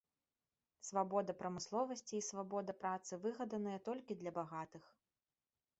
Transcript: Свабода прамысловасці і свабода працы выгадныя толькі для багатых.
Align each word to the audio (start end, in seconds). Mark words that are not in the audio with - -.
Свабода 0.87 1.35
прамысловасці 1.41 2.15
і 2.21 2.23
свабода 2.29 2.71
працы 2.85 3.11
выгадныя 3.27 3.79
толькі 3.91 4.13
для 4.25 4.31
багатых. 4.41 4.83